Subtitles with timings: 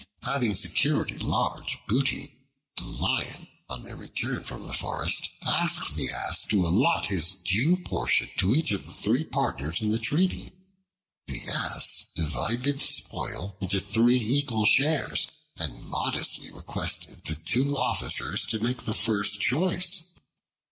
[0.23, 2.35] Having secured a large booty,
[2.75, 7.77] the Lion on their return from the forest asked the Ass to allot his due
[7.77, 10.53] portion to each of the three partners in the treaty.
[11.27, 15.27] The Ass carefully divided the spoil into three equal shares
[15.59, 20.17] and modestly requested the two others to make the first choice.